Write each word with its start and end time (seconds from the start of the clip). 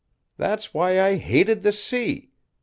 That's 0.35 0.73
why 0.73 0.99
I 0.99 1.17
hated 1.17 1.61
the 1.61 1.71
sea. 1.71 2.31